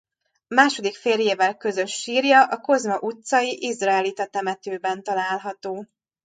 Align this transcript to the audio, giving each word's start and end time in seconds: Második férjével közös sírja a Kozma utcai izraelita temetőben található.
Második 0.47 0.95
férjével 0.95 1.57
közös 1.57 1.91
sírja 1.93 2.43
a 2.45 2.57
Kozma 2.57 2.99
utcai 2.99 3.65
izraelita 3.65 4.25
temetőben 4.25 5.03
található. 5.03 5.85